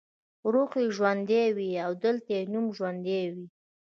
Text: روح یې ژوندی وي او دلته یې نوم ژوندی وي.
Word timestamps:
روح 0.53 0.71
یې 0.81 0.87
ژوندی 0.95 1.45
وي 1.55 1.69
او 1.85 1.91
دلته 2.03 2.29
یې 2.37 2.49
نوم 2.53 2.65
ژوندی 2.77 3.23
وي. 3.33 3.45